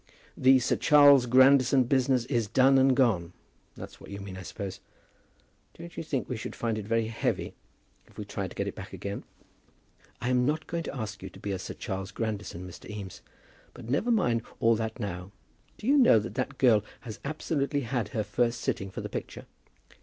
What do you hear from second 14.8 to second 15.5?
now.